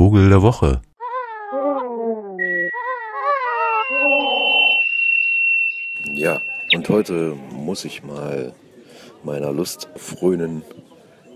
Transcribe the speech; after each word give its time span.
Vogel 0.00 0.30
der 0.30 0.40
Woche. 0.40 0.80
Ja, 6.14 6.40
und 6.74 6.88
heute 6.88 7.36
muss 7.52 7.84
ich 7.84 8.02
mal 8.02 8.54
meiner 9.24 9.52
Lust 9.52 9.90
frönen, 9.96 10.62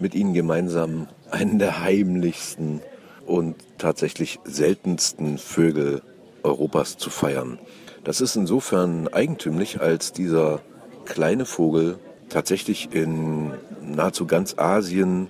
mit 0.00 0.14
Ihnen 0.14 0.32
gemeinsam 0.32 1.08
einen 1.30 1.58
der 1.58 1.82
heimlichsten 1.82 2.80
und 3.26 3.56
tatsächlich 3.76 4.40
seltensten 4.44 5.36
Vögel 5.36 6.00
Europas 6.42 6.96
zu 6.96 7.10
feiern. 7.10 7.58
Das 8.02 8.22
ist 8.22 8.34
insofern 8.34 9.08
eigentümlich, 9.08 9.82
als 9.82 10.10
dieser 10.10 10.62
kleine 11.04 11.44
Vogel 11.44 11.98
tatsächlich 12.30 12.94
in 12.94 13.52
nahezu 13.82 14.26
ganz 14.26 14.56
Asien, 14.56 15.28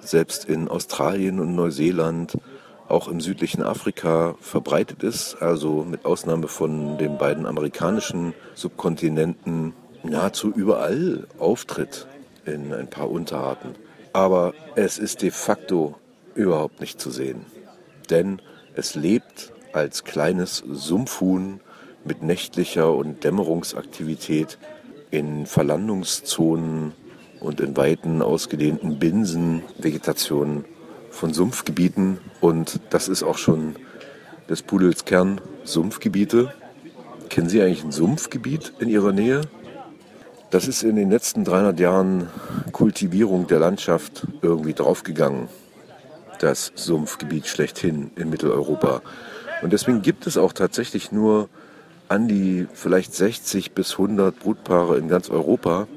selbst 0.00 0.44
in 0.44 0.68
Australien 0.68 1.40
und 1.40 1.56
Neuseeland, 1.56 2.38
auch 2.88 3.08
im 3.08 3.20
südlichen 3.20 3.62
Afrika 3.62 4.36
verbreitet 4.40 5.02
ist, 5.02 5.36
also 5.40 5.84
mit 5.88 6.04
Ausnahme 6.04 6.48
von 6.48 6.98
den 6.98 7.18
beiden 7.18 7.46
amerikanischen 7.46 8.34
Subkontinenten 8.54 9.74
nahezu 10.02 10.50
überall 10.50 11.26
auftritt 11.38 12.06
in 12.44 12.72
ein 12.72 12.88
paar 12.88 13.10
Unterarten. 13.10 13.74
Aber 14.12 14.54
es 14.76 14.98
ist 14.98 15.22
de 15.22 15.30
facto 15.30 15.96
überhaupt 16.34 16.80
nicht 16.80 17.00
zu 17.00 17.10
sehen, 17.10 17.44
denn 18.10 18.40
es 18.74 18.94
lebt 18.94 19.52
als 19.72 20.04
kleines 20.04 20.62
Sumpfhuhn 20.70 21.60
mit 22.04 22.22
nächtlicher 22.22 22.94
und 22.94 23.24
Dämmerungsaktivität 23.24 24.58
in 25.10 25.46
Verlandungszonen 25.46 26.92
und 27.40 27.60
in 27.60 27.76
weiten 27.76 28.22
ausgedehnten 28.22 28.98
Binsen, 28.98 29.62
Vegetationen 29.78 30.64
von 31.16 31.34
Sumpfgebieten. 31.34 32.18
Und 32.40 32.80
das 32.90 33.08
ist 33.08 33.22
auch 33.22 33.38
schon 33.38 33.76
des 34.48 34.62
Pudels 34.62 35.04
Kern, 35.04 35.40
Sumpfgebiete. 35.64 36.52
Kennen 37.28 37.48
Sie 37.48 37.60
eigentlich 37.60 37.82
ein 37.82 37.92
Sumpfgebiet 37.92 38.72
in 38.78 38.88
Ihrer 38.88 39.12
Nähe? 39.12 39.40
Das 40.50 40.68
ist 40.68 40.84
in 40.84 40.94
den 40.94 41.10
letzten 41.10 41.44
300 41.44 41.80
Jahren 41.80 42.28
Kultivierung 42.70 43.48
der 43.48 43.58
Landschaft 43.58 44.26
irgendwie 44.42 44.74
draufgegangen. 44.74 45.48
Das 46.38 46.70
Sumpfgebiet 46.76 47.46
schlechthin 47.46 48.12
in 48.14 48.30
Mitteleuropa. 48.30 49.02
Und 49.62 49.72
deswegen 49.72 50.02
gibt 50.02 50.26
es 50.26 50.36
auch 50.36 50.52
tatsächlich 50.52 51.10
nur 51.10 51.48
an 52.08 52.28
die 52.28 52.68
vielleicht 52.72 53.14
60 53.14 53.72
bis 53.72 53.92
100 53.92 54.38
Brutpaare 54.38 54.98
in 54.98 55.08
ganz 55.08 55.28
Europa 55.30 55.88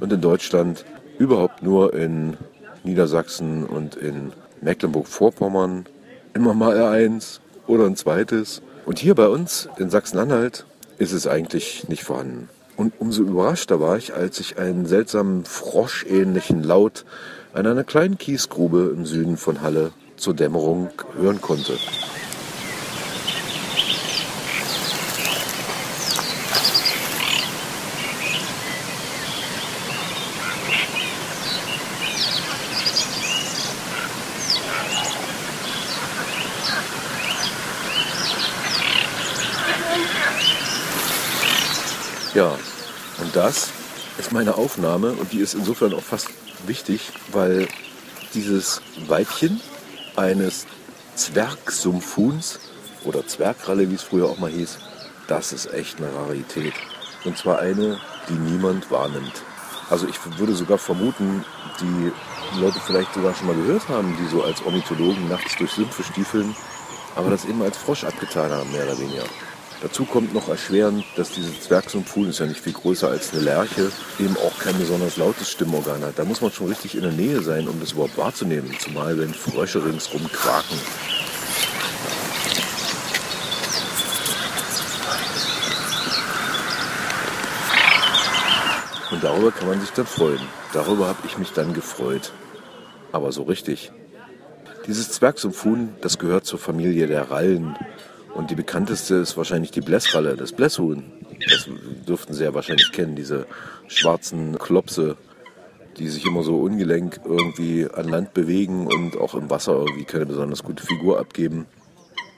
und 0.00 0.12
in 0.12 0.20
Deutschland 0.20 0.84
überhaupt 1.18 1.62
nur 1.62 1.94
in 1.94 2.36
Niedersachsen 2.84 3.64
und 3.64 3.96
in 3.96 4.32
Mecklenburg-Vorpommern 4.62 5.86
immer 6.34 6.54
mal 6.54 6.80
eins 6.82 7.40
oder 7.66 7.86
ein 7.86 7.96
zweites. 7.96 8.62
Und 8.86 8.98
hier 8.98 9.14
bei 9.14 9.28
uns 9.28 9.68
in 9.78 9.90
Sachsen-Anhalt 9.90 10.66
ist 10.98 11.12
es 11.12 11.26
eigentlich 11.26 11.88
nicht 11.88 12.04
vorhanden. 12.04 12.48
Und 12.76 12.92
umso 13.00 13.22
überraschter 13.22 13.80
war 13.80 13.96
ich, 13.96 14.14
als 14.14 14.38
ich 14.40 14.58
einen 14.58 14.86
seltsamen 14.86 15.44
froschähnlichen 15.44 16.62
Laut 16.62 17.04
an 17.52 17.66
einer 17.66 17.84
kleinen 17.84 18.18
Kiesgrube 18.18 18.92
im 18.94 19.04
Süden 19.04 19.36
von 19.36 19.62
Halle 19.62 19.90
zur 20.16 20.34
Dämmerung 20.34 20.90
hören 21.18 21.40
konnte. 21.40 21.76
Ja, 42.38 42.56
und 43.20 43.34
das 43.34 43.70
ist 44.16 44.30
meine 44.30 44.54
Aufnahme 44.54 45.10
und 45.10 45.32
die 45.32 45.40
ist 45.40 45.54
insofern 45.54 45.92
auch 45.92 46.04
fast 46.04 46.28
wichtig, 46.68 47.10
weil 47.32 47.66
dieses 48.32 48.80
Weibchen 49.08 49.60
eines 50.14 50.68
Zwergsumpfhuhns 51.16 52.60
oder 53.02 53.26
Zwergralle, 53.26 53.90
wie 53.90 53.96
es 53.96 54.04
früher 54.04 54.26
auch 54.26 54.38
mal 54.38 54.52
hieß, 54.52 54.78
das 55.26 55.52
ist 55.52 55.74
echt 55.74 55.98
eine 55.98 56.14
Rarität. 56.14 56.74
Und 57.24 57.36
zwar 57.36 57.58
eine, 57.58 57.98
die 58.28 58.34
niemand 58.34 58.88
wahrnimmt. 58.88 59.42
Also 59.90 60.06
ich 60.06 60.20
würde 60.38 60.54
sogar 60.54 60.78
vermuten, 60.78 61.44
die 61.80 62.12
Leute 62.60 62.78
vielleicht 62.86 63.14
sogar 63.14 63.34
schon 63.34 63.48
mal 63.48 63.56
gehört 63.56 63.88
haben, 63.88 64.16
die 64.16 64.28
so 64.28 64.44
als 64.44 64.62
Ornithologen 64.62 65.28
nachts 65.28 65.56
durch 65.56 65.72
Sümpfe 65.72 66.04
stiefeln, 66.04 66.54
aber 67.16 67.30
das 67.30 67.46
eben 67.46 67.60
als 67.62 67.78
Frosch 67.78 68.04
abgetan 68.04 68.52
haben, 68.52 68.70
mehr 68.70 68.84
oder 68.84 68.96
weniger. 68.96 69.24
Dazu 69.80 70.04
kommt 70.04 70.34
noch 70.34 70.48
erschwerend, 70.48 71.04
dass 71.16 71.30
dieses 71.30 71.60
Zwergsumpfhuhn 71.60 72.30
ist 72.30 72.40
ja 72.40 72.46
nicht 72.46 72.60
viel 72.60 72.72
größer 72.72 73.08
als 73.08 73.32
eine 73.32 73.42
Lerche, 73.42 73.92
eben 74.18 74.36
auch 74.36 74.58
kein 74.58 74.76
besonders 74.76 75.16
lautes 75.16 75.50
Stimmorgan 75.50 76.02
hat. 76.02 76.18
Da 76.18 76.24
muss 76.24 76.40
man 76.40 76.50
schon 76.50 76.66
richtig 76.66 76.96
in 76.96 77.02
der 77.02 77.12
Nähe 77.12 77.42
sein, 77.42 77.68
um 77.68 77.78
das 77.78 77.92
überhaupt 77.92 78.18
wahrzunehmen, 78.18 78.74
zumal 78.80 79.16
wenn 79.18 79.32
Frösche 79.32 79.84
ringsrum 79.84 80.26
quaken. 80.32 80.78
Und 89.12 89.24
darüber 89.24 89.52
kann 89.52 89.68
man 89.68 89.80
sich 89.80 89.90
dann 89.90 90.06
freuen. 90.06 90.40
Darüber 90.72 91.06
habe 91.06 91.18
ich 91.24 91.38
mich 91.38 91.52
dann 91.52 91.72
gefreut. 91.72 92.32
Aber 93.12 93.30
so 93.30 93.44
richtig. 93.44 93.92
Dieses 94.86 95.12
Zwergsumpfhuhn, 95.12 95.94
das 96.00 96.18
gehört 96.18 96.46
zur 96.46 96.58
Familie 96.58 97.06
der 97.06 97.30
Rallen. 97.30 97.76
Und 98.38 98.52
die 98.52 98.54
bekannteste 98.54 99.16
ist 99.16 99.36
wahrscheinlich 99.36 99.72
die 99.72 99.80
Blässralle, 99.80 100.36
das 100.36 100.52
Blässhuhn. 100.52 101.02
Das 101.50 101.68
dürften 102.06 102.34
Sie 102.34 102.44
ja 102.44 102.54
wahrscheinlich 102.54 102.92
kennen, 102.92 103.16
diese 103.16 103.48
schwarzen 103.88 104.56
Klopse, 104.60 105.16
die 105.98 106.06
sich 106.08 106.24
immer 106.24 106.44
so 106.44 106.60
ungelenk 106.60 107.18
irgendwie 107.24 107.88
an 107.92 108.06
Land 108.06 108.34
bewegen 108.34 108.86
und 108.86 109.16
auch 109.18 109.34
im 109.34 109.50
Wasser 109.50 109.72
irgendwie 109.72 110.04
keine 110.04 110.26
besonders 110.26 110.62
gute 110.62 110.84
Figur 110.84 111.18
abgeben. 111.18 111.66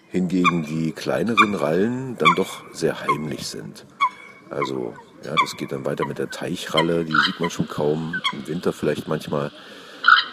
Hingegen 0.09 0.65
die 0.65 0.93
kleineren 0.93 1.55
Rallen 1.55 2.17
dann 2.17 2.35
doch 2.35 2.65
sehr 2.73 2.99
heimlich 3.03 3.47
sind. 3.47 3.85
Also 4.49 4.95
ja, 5.23 5.35
das 5.39 5.55
geht 5.59 5.71
dann 5.71 5.85
weiter 5.85 6.07
mit 6.07 6.17
der 6.17 6.31
Teichralle, 6.31 7.05
die 7.05 7.15
sieht 7.27 7.41
man 7.41 7.51
schon 7.51 7.69
kaum, 7.69 8.15
im 8.33 8.49
Winter 8.49 8.73
vielleicht 8.73 9.07
manchmal. 9.07 9.53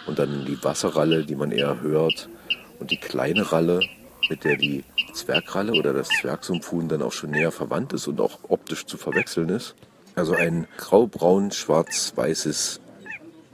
Und 0.06 0.18
dann 0.18 0.46
die 0.46 0.64
Wasserralle, 0.64 1.26
die 1.26 1.36
man 1.36 1.52
eher 1.52 1.82
hört. 1.82 2.30
Und 2.80 2.90
die 2.90 2.96
kleine 2.96 3.52
Ralle, 3.52 3.80
mit 4.28 4.44
der 4.44 4.56
die 4.56 4.84
Zwergralle 5.12 5.72
oder 5.72 5.92
das 5.92 6.08
Zwergsumpfhuhn 6.08 6.88
dann 6.88 7.02
auch 7.02 7.12
schon 7.12 7.30
näher 7.30 7.52
verwandt 7.52 7.92
ist 7.92 8.08
und 8.08 8.20
auch 8.20 8.38
optisch 8.48 8.86
zu 8.86 8.96
verwechseln 8.96 9.48
ist. 9.48 9.74
Also 10.14 10.34
ein 10.34 10.66
graubraun-schwarz-weißes 10.76 12.80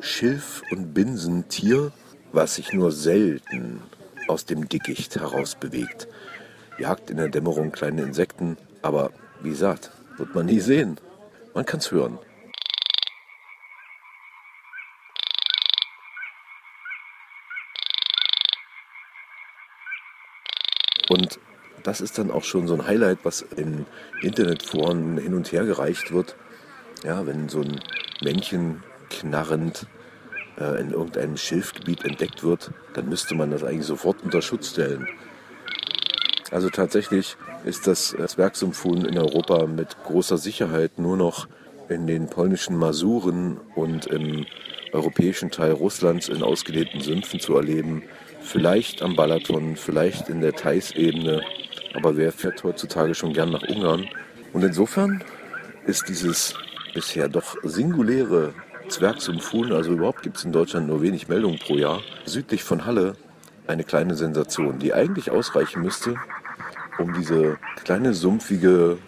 Schilf- 0.00 0.62
und 0.70 0.94
Binsentier, 0.94 1.92
was 2.32 2.56
sich 2.56 2.72
nur 2.72 2.92
selten 2.92 3.82
aus 4.28 4.44
dem 4.44 4.68
Dickicht 4.68 5.16
heraus 5.16 5.54
bewegt. 5.54 6.08
Jagt 6.78 7.10
in 7.10 7.18
der 7.18 7.28
Dämmerung 7.28 7.70
kleine 7.70 8.02
Insekten, 8.02 8.56
aber 8.82 9.10
wie 9.42 9.50
gesagt, 9.50 9.90
wird 10.16 10.34
man 10.34 10.46
nie 10.46 10.60
sehen. 10.60 10.98
Man 11.54 11.66
kann 11.66 11.80
es 11.80 11.92
hören. 11.92 12.18
Und 21.08 21.38
das 21.82 22.00
ist 22.00 22.18
dann 22.18 22.30
auch 22.30 22.44
schon 22.44 22.66
so 22.66 22.74
ein 22.74 22.86
Highlight, 22.86 23.18
was 23.24 23.42
in 23.42 23.86
Internetforen 24.22 25.18
hin 25.18 25.34
und 25.34 25.52
her 25.52 25.64
gereicht 25.64 26.12
wird. 26.12 26.36
Ja, 27.04 27.26
wenn 27.26 27.48
so 27.48 27.60
ein 27.60 27.80
Männchen 28.22 28.82
knarrend 29.10 29.86
äh, 30.58 30.80
in 30.80 30.90
irgendeinem 30.90 31.36
Schilfgebiet 31.36 32.04
entdeckt 32.04 32.42
wird, 32.42 32.70
dann 32.94 33.08
müsste 33.08 33.34
man 33.34 33.50
das 33.50 33.62
eigentlich 33.62 33.86
sofort 33.86 34.22
unter 34.22 34.40
Schutz 34.40 34.70
stellen. 34.70 35.06
Also 36.50 36.70
tatsächlich 36.70 37.36
ist 37.64 37.86
das 37.86 38.16
Zwergsumpfhuhn 38.26 39.04
in 39.04 39.18
Europa 39.18 39.66
mit 39.66 39.96
großer 40.04 40.38
Sicherheit 40.38 40.98
nur 40.98 41.16
noch 41.16 41.48
in 41.88 42.06
den 42.06 42.28
polnischen 42.28 42.76
Masuren 42.76 43.58
und 43.74 44.06
im 44.06 44.46
europäischen 44.94 45.50
Teil 45.50 45.72
Russlands 45.72 46.28
in 46.28 46.42
ausgedehnten 46.42 47.00
Sümpfen 47.00 47.40
zu 47.40 47.56
erleben. 47.56 48.02
Vielleicht 48.40 49.02
am 49.02 49.16
Balaton, 49.16 49.76
vielleicht 49.76 50.28
in 50.28 50.40
der 50.40 50.52
Theißebene. 50.52 51.42
Aber 51.94 52.16
wer 52.16 52.32
fährt 52.32 52.64
heutzutage 52.64 53.14
schon 53.14 53.32
gern 53.32 53.50
nach 53.50 53.62
Ungarn? 53.62 54.08
Und 54.52 54.62
insofern 54.62 55.22
ist 55.86 56.08
dieses 56.08 56.54
bisher 56.94 57.28
doch 57.28 57.56
singuläre 57.62 58.54
Zwergsumpfhuhn, 58.88 59.72
also 59.72 59.92
überhaupt 59.92 60.22
gibt 60.22 60.36
es 60.36 60.44
in 60.44 60.52
Deutschland 60.52 60.86
nur 60.86 61.02
wenig 61.02 61.28
Meldungen 61.28 61.58
pro 61.58 61.76
Jahr, 61.76 62.00
südlich 62.24 62.62
von 62.62 62.84
Halle 62.84 63.16
eine 63.66 63.82
kleine 63.82 64.14
Sensation, 64.14 64.78
die 64.78 64.92
eigentlich 64.92 65.30
ausreichen 65.30 65.82
müsste, 65.82 66.16
um 66.98 67.14
diese 67.14 67.56
kleine 67.82 68.14
sumpfige 68.14 68.98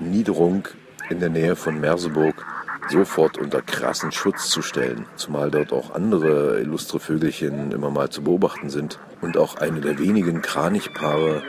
Niederung 0.00 0.66
in 1.10 1.20
der 1.20 1.28
Nähe 1.28 1.56
von 1.56 1.78
Merseburg 1.78 2.44
sofort 2.92 3.38
unter 3.38 3.62
krassen 3.62 4.12
Schutz 4.12 4.50
zu 4.50 4.62
stellen, 4.62 5.06
zumal 5.16 5.50
dort 5.50 5.72
auch 5.72 5.94
andere 5.94 6.60
illustre 6.60 7.00
Vögelchen 7.00 7.72
immer 7.72 7.90
mal 7.90 8.10
zu 8.10 8.22
beobachten 8.22 8.70
sind 8.70 8.98
und 9.22 9.36
auch 9.36 9.56
eine 9.56 9.80
der 9.80 9.98
wenigen 9.98 10.42
Kranichpaare 10.42 11.42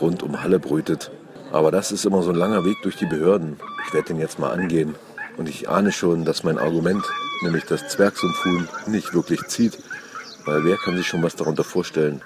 rund 0.00 0.22
um 0.22 0.42
Halle 0.42 0.58
brütet. 0.58 1.10
Aber 1.52 1.70
das 1.70 1.92
ist 1.92 2.06
immer 2.06 2.22
so 2.22 2.30
ein 2.30 2.36
langer 2.36 2.64
Weg 2.64 2.80
durch 2.82 2.96
die 2.96 3.06
Behörden. 3.06 3.58
Ich 3.86 3.92
werde 3.92 4.08
den 4.08 4.20
jetzt 4.20 4.38
mal 4.38 4.52
angehen 4.52 4.94
und 5.36 5.48
ich 5.48 5.68
ahne 5.68 5.92
schon, 5.92 6.24
dass 6.24 6.44
mein 6.44 6.58
Argument, 6.58 7.04
nämlich 7.42 7.64
das 7.64 7.88
Zwergsumpfhuhn, 7.88 8.68
nicht 8.86 9.12
wirklich 9.12 9.42
zieht, 9.48 9.78
weil 10.44 10.64
wer 10.64 10.76
kann 10.76 10.96
sich 10.96 11.06
schon 11.06 11.22
was 11.22 11.36
darunter 11.36 11.64
vorstellen? 11.64 12.22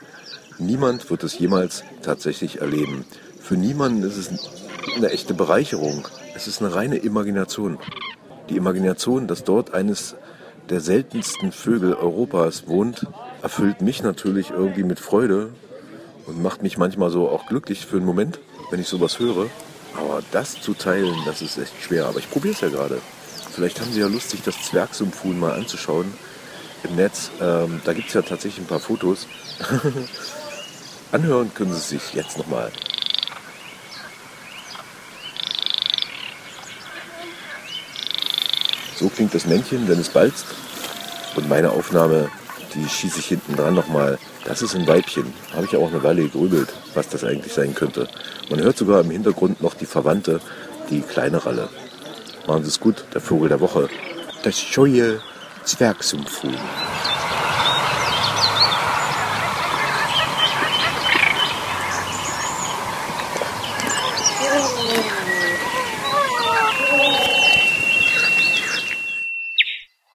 Niemand 0.58 1.10
wird 1.10 1.24
es 1.24 1.38
jemals 1.38 1.82
tatsächlich 2.02 2.60
erleben. 2.60 3.06
Für 3.40 3.54
niemanden 3.54 4.02
ist 4.02 4.18
es 4.18 4.30
eine 4.96 5.10
echte 5.10 5.32
Bereicherung. 5.32 6.06
Es 6.36 6.46
ist 6.46 6.60
eine 6.60 6.74
reine 6.74 6.98
Imagination. 6.98 7.78
Die 8.50 8.56
Imagination, 8.56 9.28
dass 9.28 9.44
dort 9.44 9.74
eines 9.74 10.16
der 10.68 10.80
seltensten 10.80 11.52
Vögel 11.52 11.94
Europas 11.94 12.66
wohnt, 12.66 13.06
erfüllt 13.42 13.80
mich 13.80 14.02
natürlich 14.02 14.50
irgendwie 14.50 14.82
mit 14.82 14.98
Freude 14.98 15.50
und 16.26 16.42
macht 16.42 16.62
mich 16.62 16.76
manchmal 16.76 17.10
so 17.10 17.28
auch 17.28 17.46
glücklich 17.46 17.86
für 17.86 17.96
einen 17.96 18.06
Moment, 18.06 18.40
wenn 18.70 18.80
ich 18.80 18.88
sowas 18.88 19.20
höre. 19.20 19.46
Aber 19.96 20.22
das 20.32 20.60
zu 20.60 20.74
teilen, 20.74 21.14
das 21.24 21.42
ist 21.42 21.58
echt 21.58 21.80
schwer. 21.80 22.06
Aber 22.06 22.18
ich 22.18 22.28
probiere 22.28 22.54
es 22.54 22.60
ja 22.60 22.68
gerade. 22.68 23.00
Vielleicht 23.52 23.80
haben 23.80 23.92
Sie 23.92 24.00
ja 24.00 24.08
Lust, 24.08 24.30
sich 24.30 24.42
das 24.42 24.60
Zwergsumpfhuhn 24.62 25.38
mal 25.38 25.52
anzuschauen 25.52 26.12
im 26.82 26.96
Netz. 26.96 27.30
Ähm, 27.40 27.80
da 27.84 27.92
gibt 27.92 28.08
es 28.08 28.14
ja 28.14 28.22
tatsächlich 28.22 28.64
ein 28.64 28.68
paar 28.68 28.80
Fotos. 28.80 29.28
Anhören 31.12 31.54
können 31.54 31.72
Sie 31.72 31.96
sich 31.96 32.14
jetzt 32.14 32.36
nochmal. 32.36 32.72
So 39.00 39.08
klingt 39.08 39.34
das 39.34 39.46
Männchen, 39.46 39.88
wenn 39.88 39.98
es 39.98 40.10
balzt. 40.10 40.44
Und 41.34 41.48
meine 41.48 41.70
Aufnahme, 41.70 42.28
die 42.74 42.86
schieße 42.86 43.20
ich 43.20 43.28
hinten 43.28 43.56
dran 43.56 43.74
nochmal. 43.74 44.18
Das 44.44 44.60
ist 44.60 44.76
ein 44.76 44.86
Weibchen. 44.86 45.32
Habe 45.54 45.64
ich 45.64 45.74
auch 45.74 45.88
eine 45.88 46.02
Weile 46.02 46.24
gegrübelt, 46.24 46.68
was 46.92 47.08
das 47.08 47.24
eigentlich 47.24 47.54
sein 47.54 47.74
könnte. 47.74 48.08
Man 48.50 48.60
hört 48.60 48.76
sogar 48.76 49.00
im 49.00 49.10
Hintergrund 49.10 49.62
noch 49.62 49.72
die 49.72 49.86
Verwandte, 49.86 50.40
die 50.90 51.00
kleine 51.00 51.46
Ralle. 51.46 51.70
Machen 52.46 52.62
Sie 52.64 52.68
es 52.68 52.78
gut, 52.78 53.04
der 53.14 53.22
Vogel 53.22 53.48
der 53.48 53.60
Woche. 53.60 53.88
Das 54.42 54.60
scheue 54.60 55.22
Zwergsumpfhuhn. 55.64 56.58